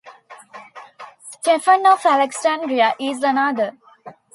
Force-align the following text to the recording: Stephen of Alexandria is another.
Stephen 1.29 1.85
of 1.85 2.03
Alexandria 2.07 2.95
is 2.99 3.21
another. 3.21 3.77